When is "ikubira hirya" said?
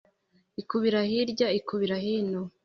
0.61-1.47